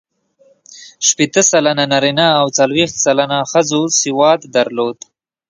شپېته 1.07 1.41
سلنه 1.51 1.85
نارینه 1.91 2.27
او 2.39 2.47
څلوېښت 2.57 2.95
سلنه 3.05 3.37
ښځو 3.51 3.81
سواد 4.01 4.39
درلود. 4.55 4.97